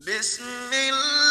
بسم 0.00 0.44
الله 0.72 1.25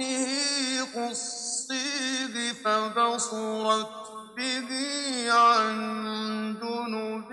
ربه 0.00 0.80
قصيد 0.96 2.56
فبصرت 2.64 3.86
به 4.36 4.68
عن 5.32 5.76
جنب 6.62 7.30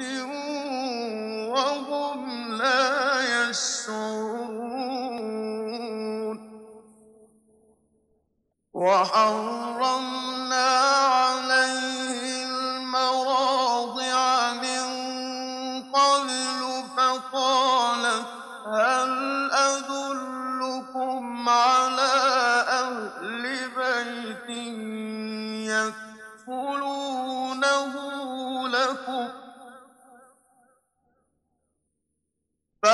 وهم 1.49 2.51
لا 2.51 3.49
يشعرون. 3.49 4.67
وحرمنا 8.73 10.26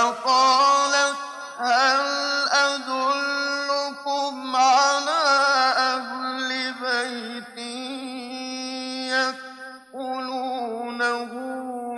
فقالت 0.04 1.16
هل 1.58 2.08
أدلكم 2.52 4.36
على 4.56 5.24
أهل 5.78 6.74
بيت 6.74 7.58
يكفلونه 9.94 11.32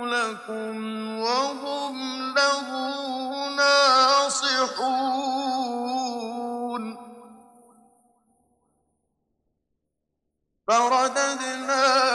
لكم 0.06 0.76
وهم 1.18 1.96
له 2.34 2.68
ناصحون؟ 3.56 4.86
فرددناه 10.68 12.05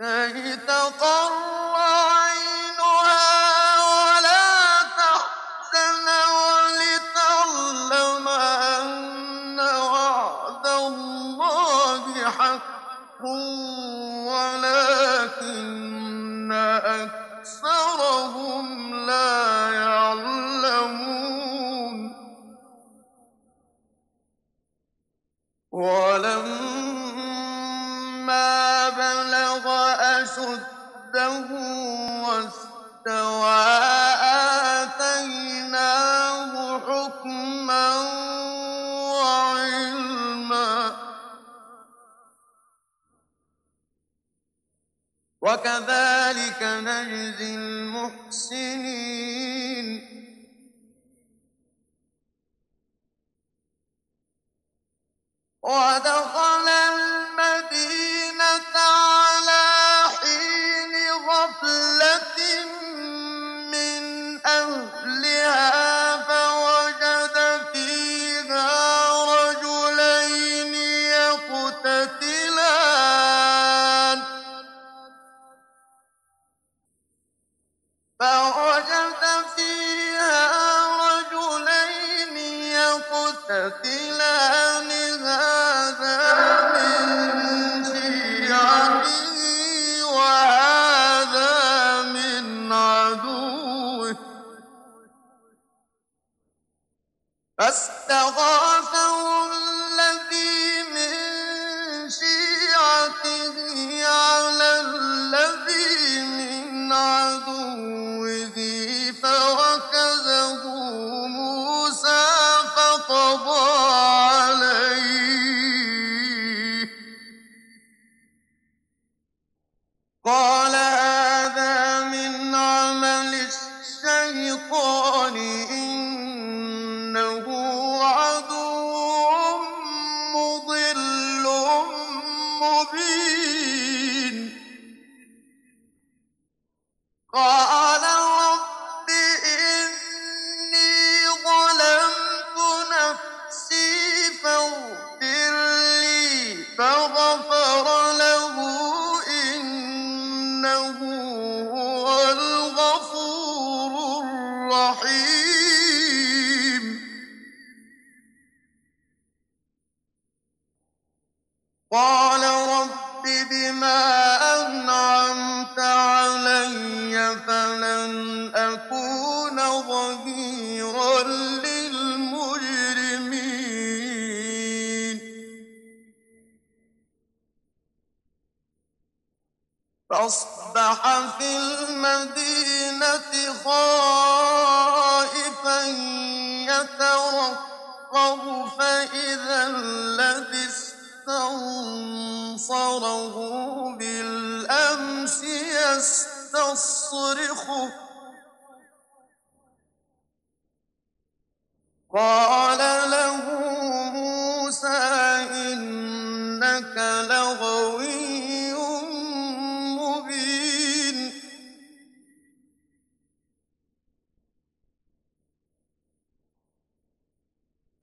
كي 0.00 0.56
تقر 0.56 1.45
صده 30.36 31.48
واستوى 32.28 33.60
آتيناه 34.82 36.52
حكما 36.80 37.88
وعلما. 39.12 40.96
وكذلك 45.42 46.62
نجزي 46.62 47.54
المحسنين. 47.54 49.05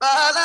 But 0.04 0.43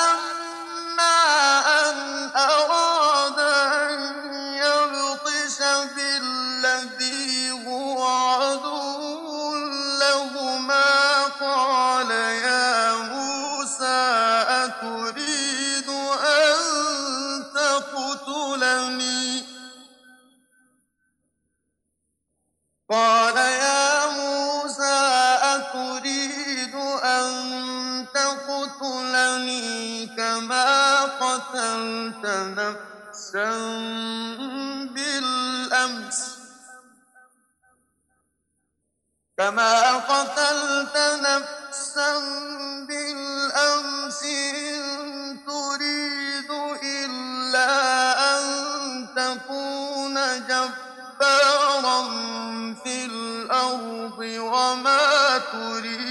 قتلت 31.79 32.25
نفسا 32.25 33.49
بالأمس. 34.93 36.19
كما 39.37 39.97
قتلت 39.97 40.97
نفسا 40.97 42.19
بالأمس 42.87 44.23
إن 44.23 45.39
تريد 45.47 46.51
إلا 46.83 47.71
أن 48.35 48.43
تكون 49.15 50.15
جبارا 50.47 51.99
في 52.83 53.05
الأرض 53.05 54.19
وما 54.19 55.37
تريد 55.37 56.08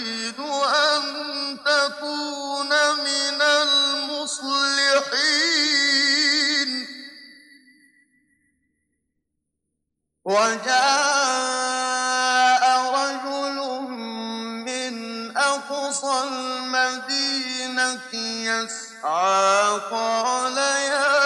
وجاء 10.29 10.69
رجل 12.95 13.59
من 14.69 14.95
أقصى 15.37 16.17
المدينة 16.29 18.13
يسعى 18.13 19.79
قال 19.91 20.57
يا 20.57 21.18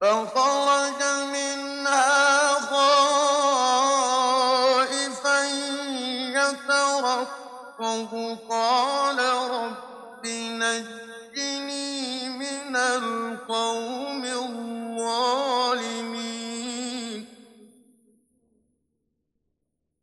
فخرج 0.00 1.02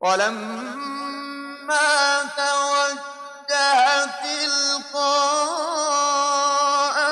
ولما 0.09 1.89
توجه 2.37 4.05
تلقاء 4.25 5.29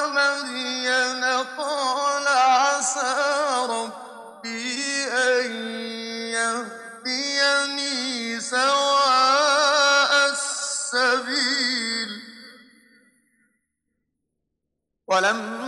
مدين 0.09 1.23
قال 1.57 2.27
عسى 2.27 3.15
ربي 3.69 5.07
أن 5.13 5.51
يهديني 7.05 8.41
سواء 8.41 10.13
السبيل. 10.29 12.11
ولما 15.07 15.66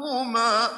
ربكما 0.00 0.70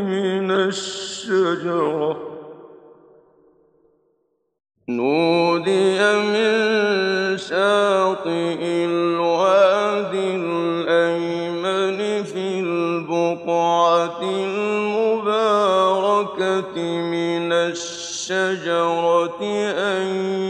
من 0.00 0.50
الشجرة. 0.50 2.34
نودي 4.88 5.98
من 6.12 6.54
شاطئ 7.38 8.58
الوادي 8.84 10.36
الأيمن 10.36 12.22
في 12.24 12.60
البقعة 12.60 14.20
المباركة 14.22 15.54
من 17.00 17.52
الشجرة 17.52 19.38
أن 19.78 20.43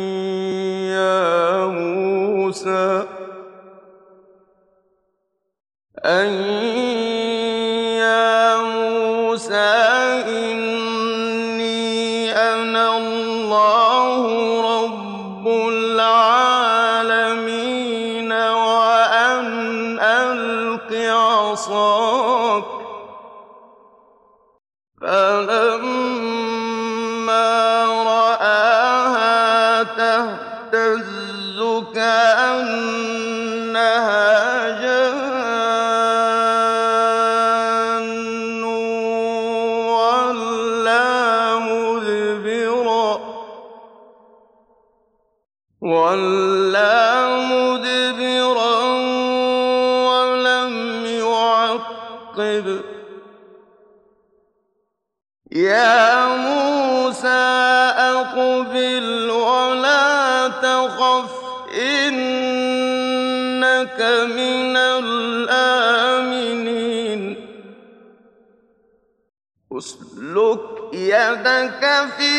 يدك 71.14 71.82
في 72.16 72.34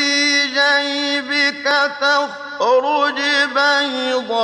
جيبك 0.48 1.68
تخرج 2.02 3.20
بيضاء 3.56 4.36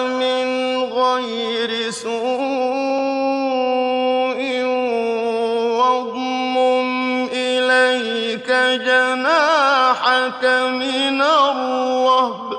من 0.00 0.46
غير 0.92 1.90
سوء 1.90 2.14
واضم 5.78 6.56
إليك 7.32 8.50
جناحك 8.86 10.44
من 10.80 11.22
الرهب. 11.22 12.50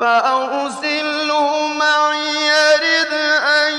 فأرسله 0.00 1.66
معي 1.66 2.46
يرد 2.46 3.12
أن 3.62 3.72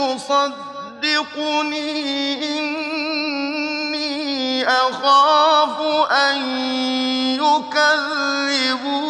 يصدقني. 0.00 1.88
إن 2.58 2.67
أخاف 4.68 5.80
أن 6.12 6.36
يكذبون 7.34 9.07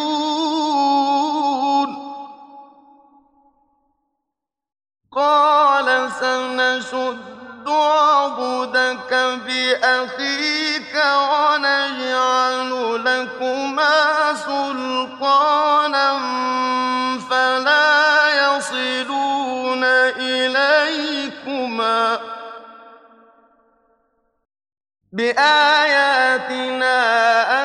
بآياتنا 25.19 26.95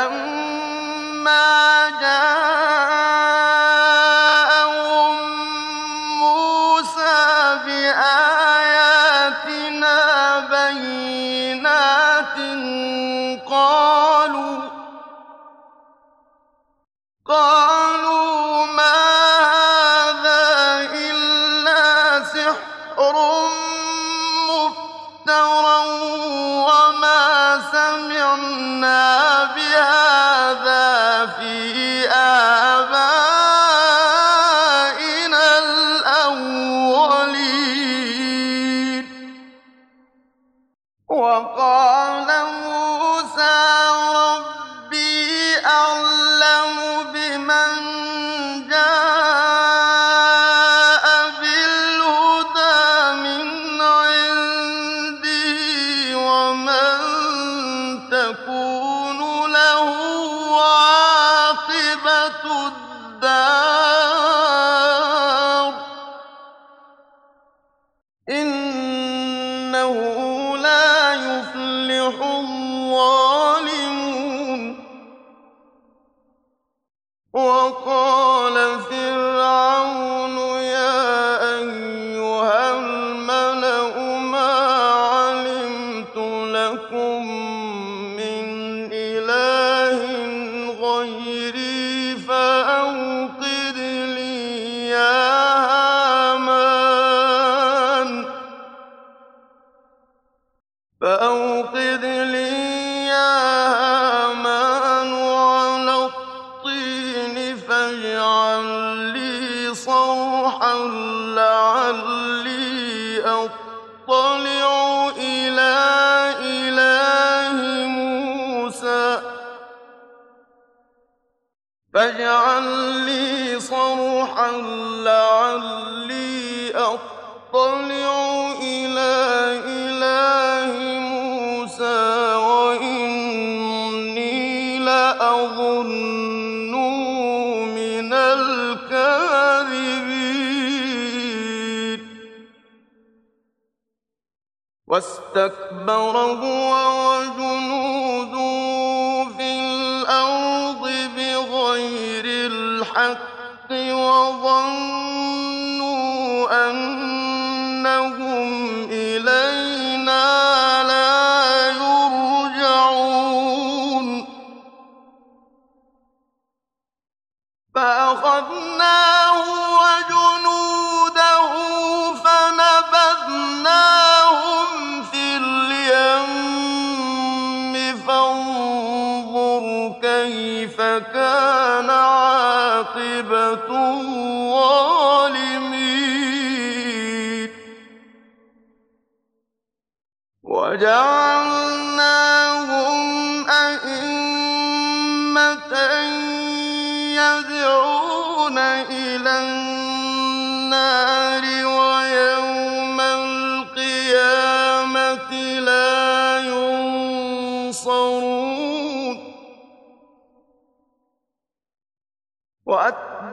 غير 151.81 152.25
الحق 152.27 153.71
وظنوا 153.71 155.30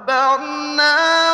واتبعنا 0.08 1.27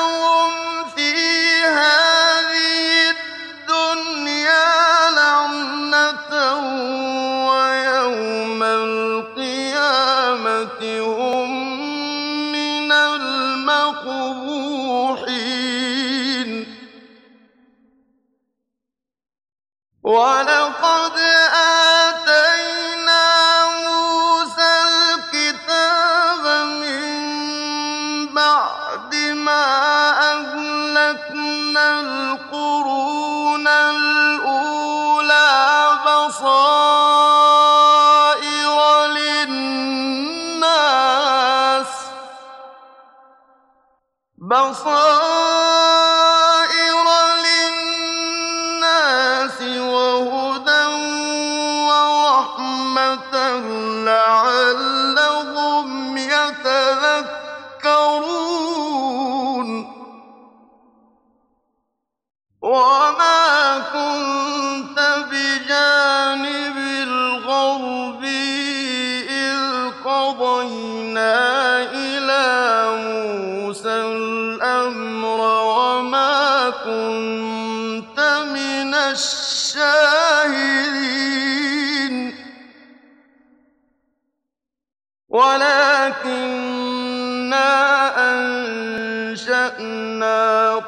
وفاق 44.74 45.03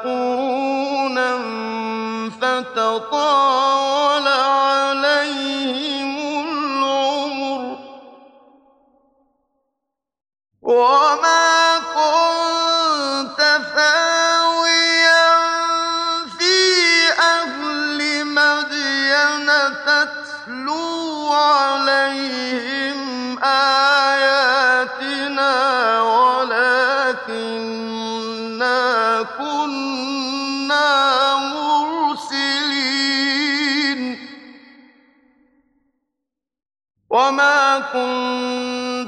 قرونا 0.06 1.32
فَتَطَاوَلَ 2.42 4.15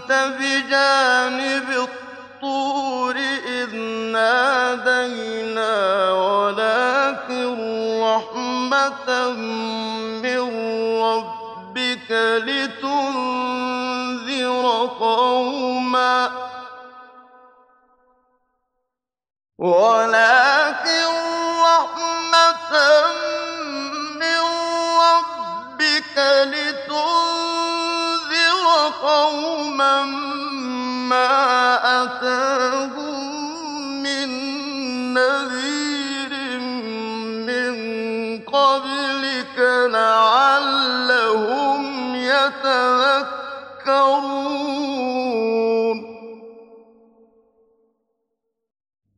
كنت 0.08 0.36
بجانب 0.39 1.67
الطور 1.70 3.15
إذ 3.46 3.76
نادينا 4.15 5.76
ولكن 6.12 7.58
رحمة 8.02 9.32
من 10.24 10.41
ربك 11.02 12.12
لتنذر 12.48 13.46
قوما. 15.00 16.32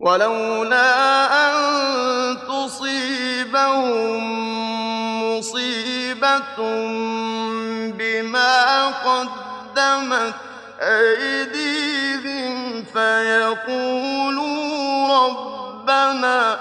ولولا 0.09 0.89
أن 1.45 1.53
تصيبهم 2.47 4.23
مصيبة 5.37 6.57
بما 7.97 8.87
قدمت 8.87 10.33
أيديهم 10.81 12.55
فيقولوا 12.93 14.47
ربنا 15.17 16.59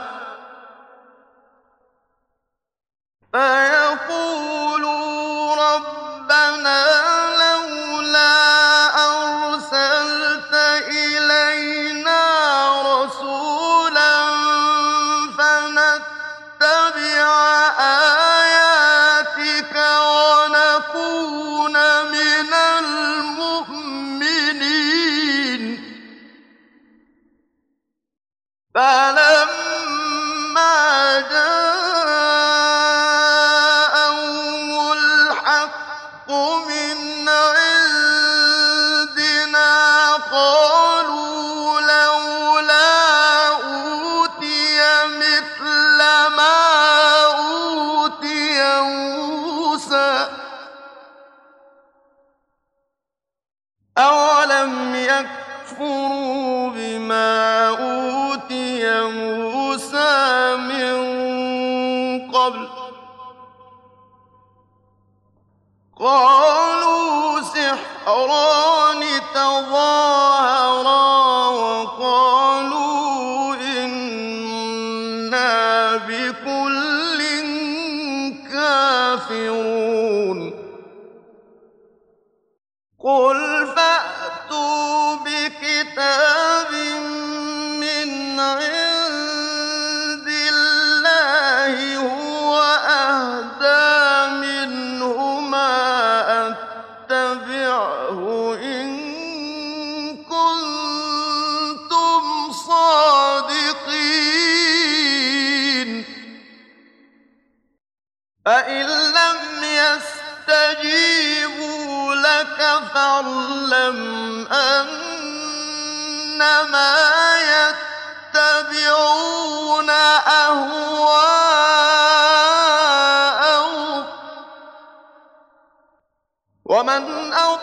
فيقولوا 3.33 4.58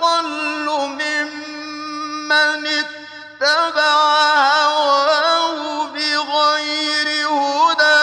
أضل 0.01 0.67
ممن 0.99 2.67
اتبع 2.67 3.95
هواه 4.65 5.87
بغير 5.87 7.07
هدى 7.27 8.01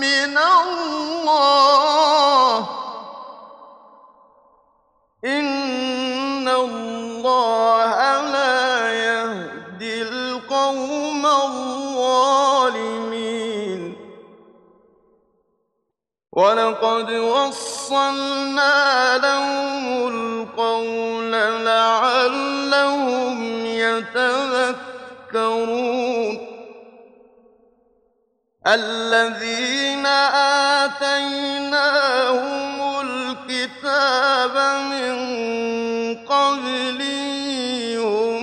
من 0.00 0.38
الله. 0.38 1.38
إن 5.24 6.48
الله 6.48 8.20
لا 8.20 8.92
يهدي 8.92 10.02
القوم 10.02 11.26
الظالمين. 11.26 11.88
ولقد 16.32 17.10
وصلنا 17.10 18.78
لهم 19.18 20.27
القول 20.78 21.32
لعلهم 21.64 23.38
يتذكرون 23.66 24.78
الذين 28.66 30.06
آتيناهم 30.86 31.80
الكتاب 33.00 34.54
من 34.92 35.16
قبله 36.26 37.08
هم 37.98 38.40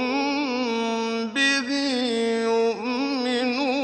به 1.28 1.70
يؤمنون 2.44 3.76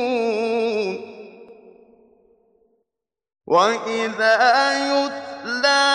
وإذا 3.48 4.38
يتلى 4.88 5.91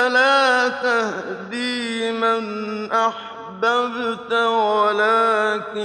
لا 0.07 0.69
تهدي 0.69 2.11
من 2.11 2.91
أحببت 2.91 4.33
ولكن 4.33 5.83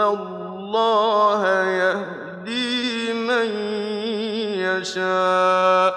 الله 0.00 1.46
يهدي 1.64 3.12
من 3.12 3.46
يشاء. 4.58 5.94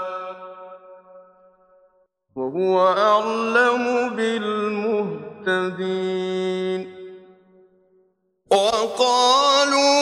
وهو 2.36 2.88
أعلم 2.88 4.10
بالمهتدين. 4.10 5.28
وقالوا 8.52 9.98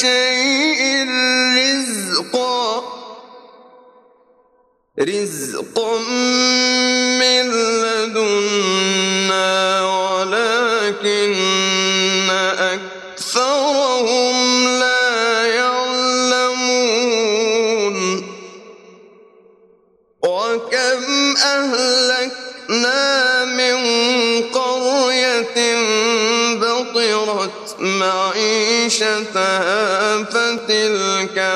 شيء 0.00 1.06
رزقا. 1.56 2.82
رزقا 5.00 5.96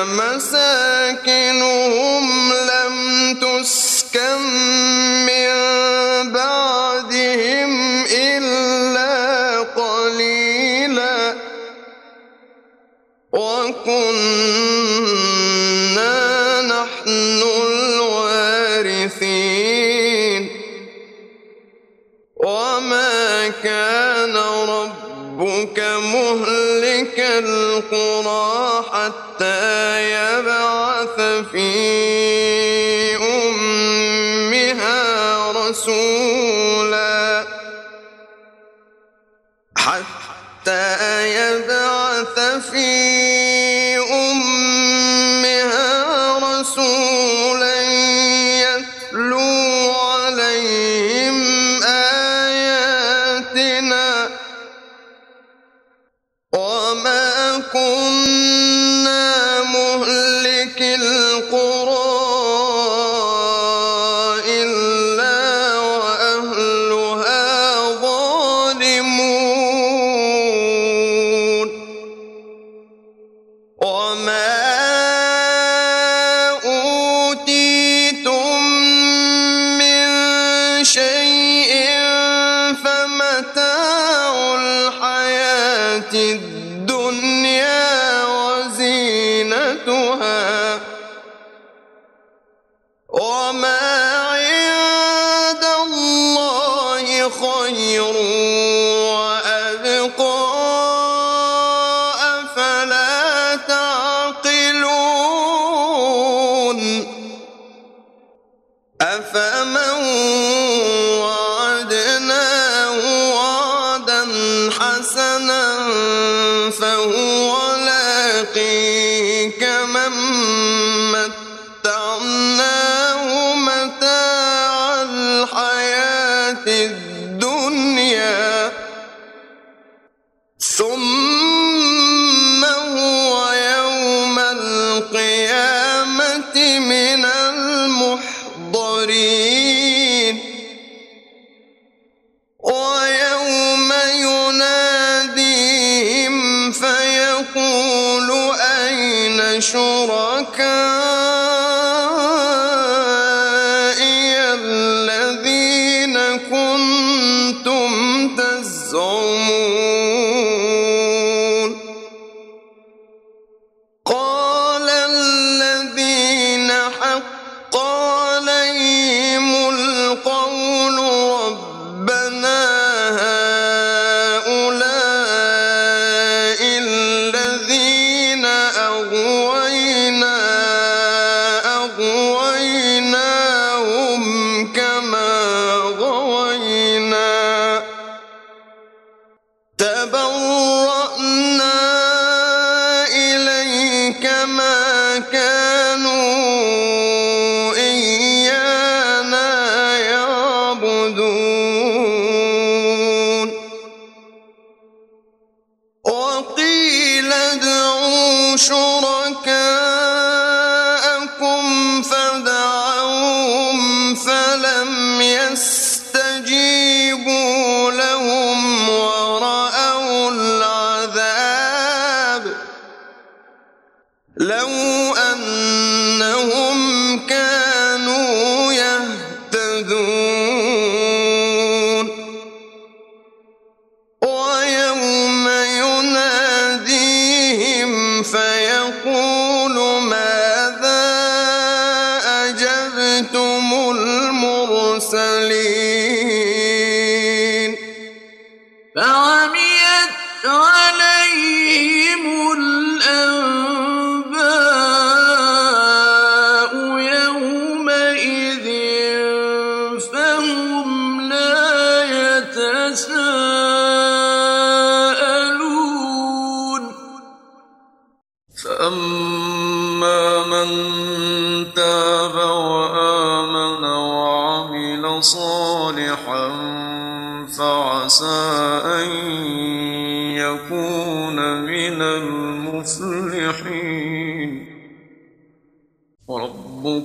zone. 158.91 159.20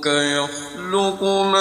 يخلق 0.04 1.22
ما 1.22 1.55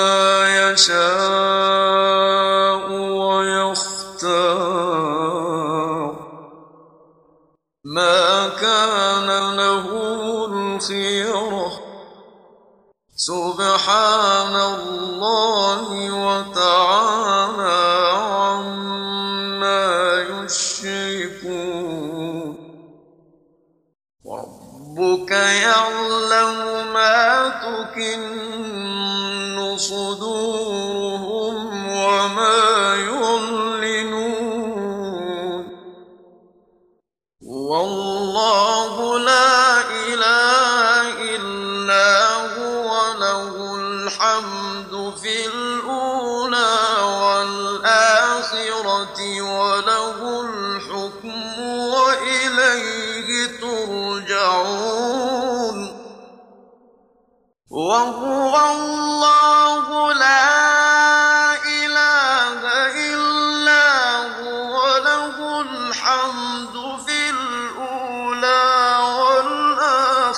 الحمد 66.05 67.01
في 67.05 67.29
الأولى 67.29 68.97
والآخرة 69.19 70.33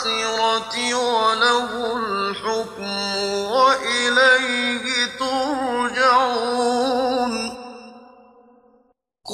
وله 0.96 1.72
الحكم 1.98 3.16
وإليه 3.52 4.86
ترجعون. 5.20 6.54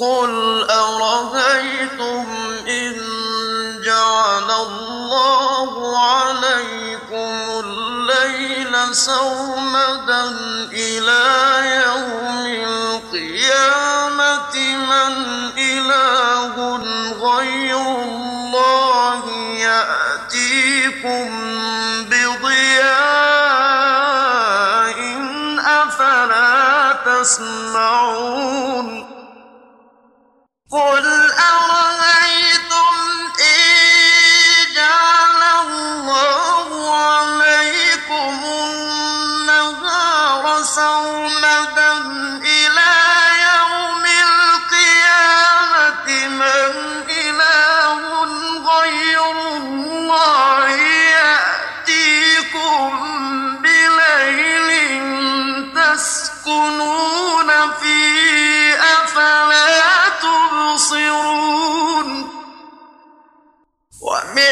قل 0.02 0.30
أرأيتم 0.70 2.26
إن 2.68 2.94
جعل 3.84 4.50
الله 4.50 5.98
عليكم 5.98 7.34
الليل 7.64 8.94
سرمدا 8.96 10.24
إلى 10.72 11.53
تسمعون 27.24 28.88
قل 30.70 31.23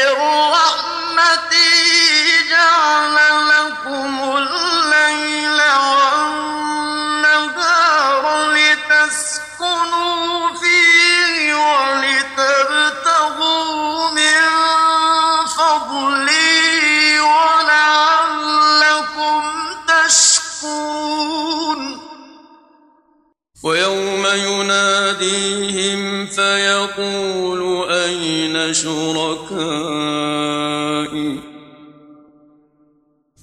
ومن 0.01 0.62
شركائي. 28.73 29.53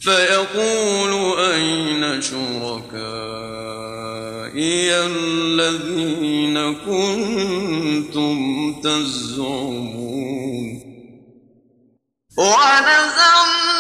فيقول 0.00 1.38
أين 1.40 2.22
شركائي 2.22 3.20
الذين 5.06 6.74
كنتم 6.74 8.36
تزعمون؟ 8.82 10.10
ونزعنا 12.38 13.79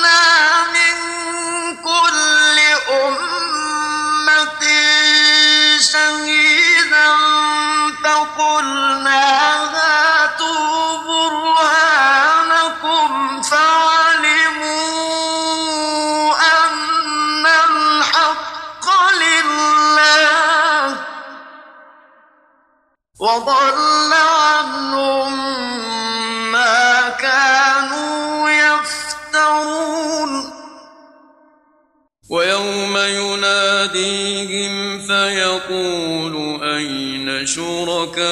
فيقول 35.70 36.62
أين 36.62 37.46
شركائي 37.46 38.24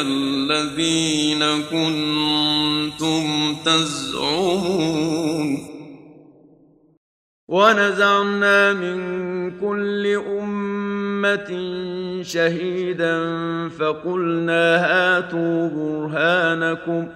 الذين 0.00 1.44
كنتم 1.70 3.24
تزعمون؟ 3.64 4.96
ونزعنا 7.48 8.72
من 8.72 9.60
كل 9.60 10.06
أمة 10.40 11.50
شهيدا 12.22 13.18
فقلنا 13.68 14.76
هاتوا 14.76 15.68
برهانكم 15.68 17.08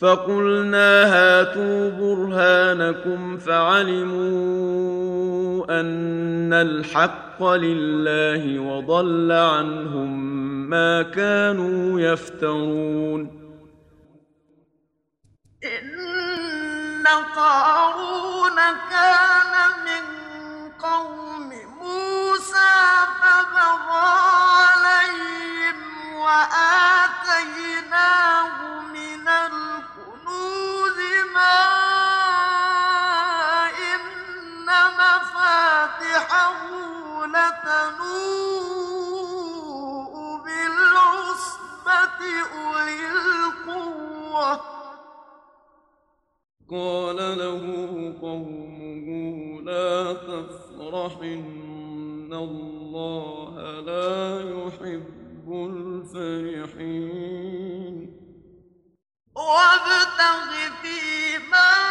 فقلنا 0.00 1.04
هاتوا 1.14 1.90
برهانكم 1.90 3.38
فعلموا 3.38 4.68
أن 5.80 6.52
الحق 6.52 7.42
لله 7.42 8.58
وضل 8.58 9.32
عنهم 9.32 10.38
ما 10.70 11.02
كانوا 11.02 12.00
يفترون. 12.00 13.38
إن 15.64 17.06
قارون 17.36 18.56
كان 18.90 19.54
من 19.86 20.04
قوم 20.82 21.50
موسى 21.80 22.74
فبغى 23.20 24.10
عليهم 24.58 25.78
وآتيناه 26.14 27.18
قال 46.70 47.16
له 47.16 48.14
قومه 48.22 49.08
لا 49.62 50.12
تفرح 50.12 51.18
إن 51.22 52.32
الله 52.32 53.80
لا 53.80 54.40
يحب 54.40 55.48
الفرحين. 55.48 56.98
وابتغ 59.34 60.50
فيما 60.82 61.88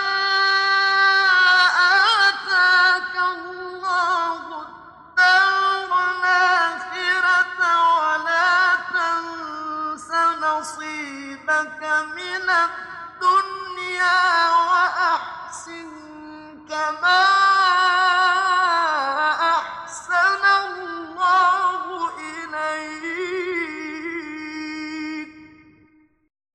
من 12.18 12.50
الدنيا 12.50 14.57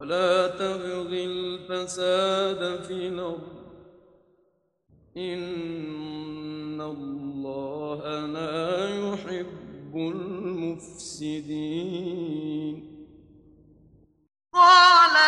ولا 0.02 0.48
تبغ 0.48 1.08
الفساد 1.08 2.82
في 2.84 3.08
الأرض. 3.08 3.62
إن 5.16 6.80
الله 6.80 8.26
لا 8.26 8.88
يحب 8.88 9.94
المفسدين. 9.94 11.46
قال 14.52 15.22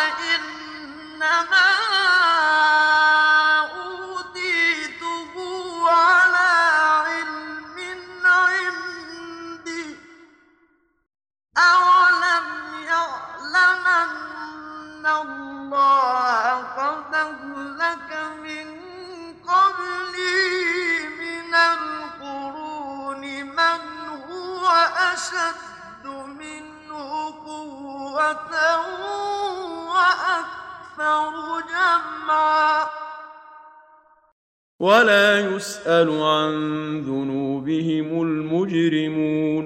يسأل 35.85 36.09
عن 36.21 36.53
ذنوبهم 37.01 38.21
المجرمون. 38.21 39.63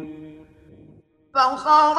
فخرج 1.35 1.98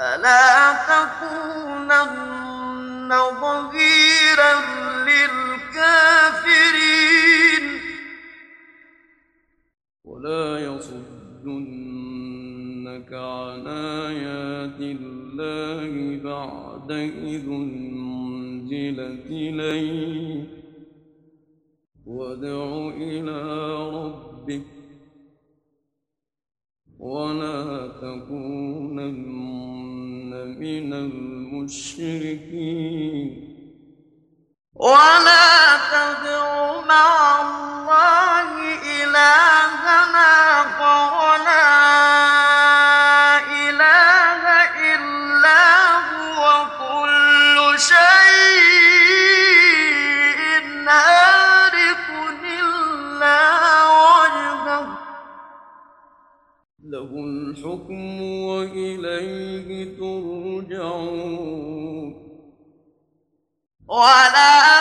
فلا 0.00 0.72
تكونن 0.72 2.00
ظهيرا 3.40 4.54
للكافرين؟ 5.04 6.04
ولا 10.04 10.58
يصدنك 10.58 11.52
عن 13.12 13.66
آيات 13.66 14.80
الله 14.80 16.16
بعد 16.24 16.90
إذ 16.92 17.48
أنزلت 17.48 19.26
إليه 19.26 20.44
وادع 22.06 22.88
إلى 22.96 23.42
ربك. 23.88 24.66
ولا 26.98 27.88
تكونن 27.88 29.50
من 30.44 30.92
المشركين. 30.92 32.30
ولا 34.74 35.76
تدع 35.92 36.80
مع 36.80 37.40
الله 37.40 38.50
إلهنا 39.02 40.62
فولا 40.78 41.79
ولا 64.00 64.80